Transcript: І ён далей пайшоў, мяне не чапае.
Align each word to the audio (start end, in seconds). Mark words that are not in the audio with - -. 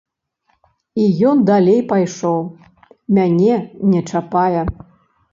І 1.01 1.09
ён 1.31 1.43
далей 1.49 1.75
пайшоў, 1.91 2.39
мяне 3.17 3.57
не 3.91 4.01
чапае. 4.15 4.63